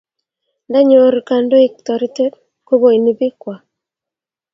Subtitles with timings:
[0.67, 2.33] Ndanyor kandoik taretet
[2.67, 3.63] ko kaini piik kwai